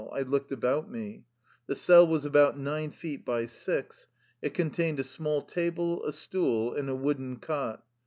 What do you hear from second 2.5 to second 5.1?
nine feet by six. It contained a